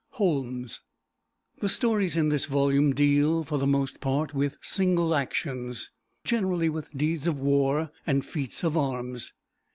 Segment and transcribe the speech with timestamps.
[0.13, 0.81] Holmes.
[1.59, 5.91] The stories in this volume deal, for the most part, with single actions,
[6.23, 9.31] generally with deeds of war and feats of arms.